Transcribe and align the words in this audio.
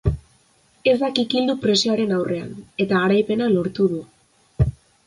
Ez 0.91 0.95
da 1.01 1.09
kikildu 1.19 1.55
presioaren 1.67 2.17
aurrean, 2.17 2.51
eta 2.87 2.97
garaipena 3.05 3.53
lortu 3.59 3.89
du. 3.95 4.03